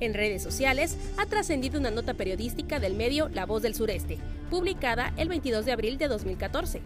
[0.00, 5.12] En redes sociales ha trascendido una nota periodística del medio La Voz del Sureste, publicada
[5.16, 6.82] el 22 de abril de 2014.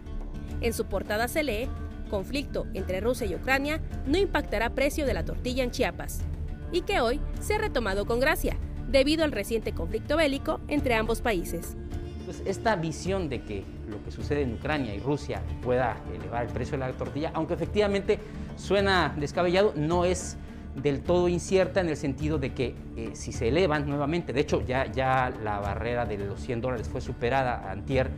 [0.61, 1.69] En su portada se lee,
[2.09, 6.21] conflicto entre Rusia y Ucrania no impactará precio de la tortilla en Chiapas,
[6.71, 8.57] y que hoy se ha retomado con gracia,
[8.87, 11.75] debido al reciente conflicto bélico entre ambos países.
[12.25, 16.51] Pues esta visión de que lo que sucede en Ucrania y Rusia pueda elevar el
[16.51, 18.17] precio de la tortilla, aunque efectivamente
[18.55, 20.37] suena descabellado, no es
[20.75, 24.65] del todo incierta en el sentido de que eh, si se elevan nuevamente, de hecho
[24.65, 28.09] ya, ya la barrera de los 100 dólares fue superada antier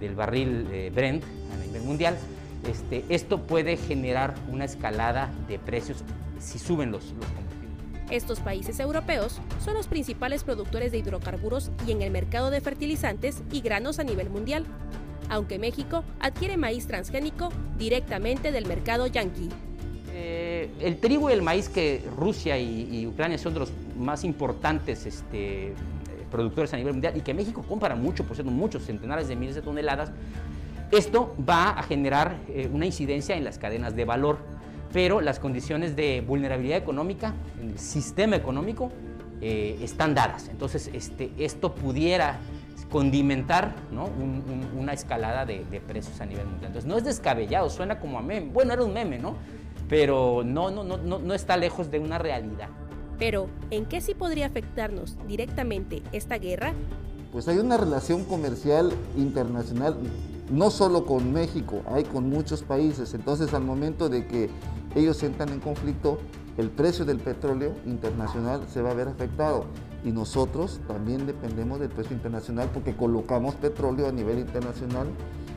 [0.00, 2.16] del barril Brent a nivel mundial,
[2.68, 6.02] este, esto puede generar una escalada de precios
[6.38, 7.54] si suben los, los combustibles.
[8.10, 13.42] Estos países europeos son los principales productores de hidrocarburos y en el mercado de fertilizantes
[13.50, 14.64] y granos a nivel mundial,
[15.28, 19.48] aunque México adquiere maíz transgénico directamente del mercado yanqui.
[20.12, 20.53] Eh,
[20.84, 25.68] el trigo y el maíz que Rusia y, Ucrania son de los más importantes este,
[25.68, 25.74] eh,
[26.30, 29.54] productores a nivel mundial y que México compra mucho, por cierto, muchos centenares de miles
[29.54, 30.12] de toneladas,
[30.90, 34.38] esto va a generar eh, una incidencia en las cadenas de valor,
[34.92, 38.92] pero las condiciones de vulnerabilidad económica en el sistema económico
[39.40, 40.48] están dadas.
[40.48, 42.38] Entonces, este, esto pudiera
[42.90, 43.74] condimentar
[44.74, 46.68] una escalada de, de, precios a nivel mundial.
[46.68, 48.50] Entonces, no es descabellado, suena como a meme.
[48.50, 49.36] Bueno, era un meme, ¿no?
[49.88, 52.68] Pero no, no, no, no está lejos de una realidad.
[53.18, 56.72] Pero, ¿en qué sí podría afectarnos directamente esta guerra?
[57.32, 59.96] Pues hay una relación comercial internacional,
[60.50, 63.14] no solo con México, hay con muchos países.
[63.14, 64.50] Entonces, al momento de que
[64.94, 66.18] ellos entran en conflicto,
[66.58, 69.66] el precio del petróleo internacional se va a ver afectado.
[70.04, 75.08] Y nosotros también dependemos del precio internacional porque colocamos petróleo a nivel internacional,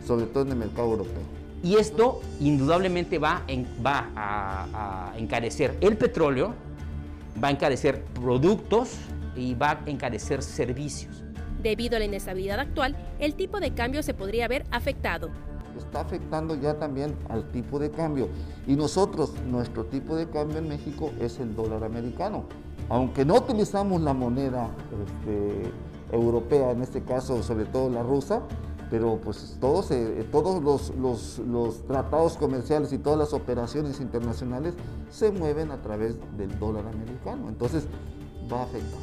[0.05, 1.46] sobre todo en el mercado europeo.
[1.63, 3.43] Y esto indudablemente va,
[3.85, 6.53] va a, encarecer el petróleo,
[7.43, 8.97] va a encarecer productos
[9.35, 11.23] y va a encarecer servicios.
[11.61, 15.29] Debido a la inestabilidad actual, el tipo de cambio se podría ver afectado.
[15.77, 18.29] Está afectando ya también al tipo de cambio.
[18.67, 22.45] Y nosotros, nuestro tipo de cambio en México es el dólar americano.
[22.89, 24.69] Aunque no utilizamos la moneda
[25.05, 25.71] este,
[26.15, 28.41] europea, en este caso sobre todo la rusa,
[28.89, 34.73] pero pues todos, eh, todos los, los, tratados comerciales y todas las operaciones internacionales
[35.09, 37.85] se mueven a través del dólar americano, entonces
[38.51, 38.99] va a afectar.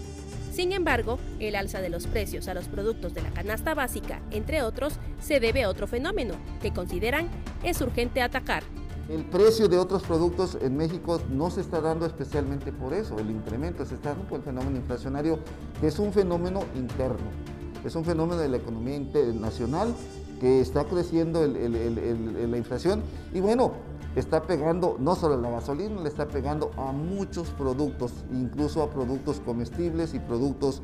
[0.52, 4.62] Sin embargo, el alza de los precios a los productos de la canasta básica, entre
[4.62, 7.28] otros, se debe a otro fenómeno que consideran
[7.64, 8.62] es urgente atacar.
[9.08, 13.30] El precio de otros productos en México no se está dando especialmente por eso, el
[13.30, 15.40] incremento se está dando por el fenómeno inflacionario,
[15.80, 18.98] que es un fenómeno interno es un fenómeno de la economía
[19.34, 19.94] nacional
[20.40, 23.02] que está creciendo la inflación
[23.32, 23.72] y bueno,
[24.16, 28.90] está pegando no solo a la gasolina, le está pegando a muchos productos, incluso a
[28.90, 30.82] productos comestibles y productos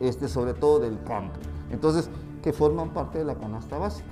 [0.00, 1.38] este, sobre todo del campo.
[1.70, 2.08] Entonces,
[2.42, 4.08] que forman parte de la canasta básica.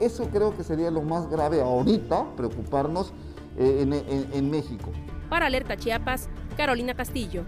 [0.00, 3.12] Eso creo que sería lo más grave ahorita, preocuparnos
[3.56, 4.90] eh, en México.
[5.28, 7.44] Para Alerta Chiapas, Carolina Castillo.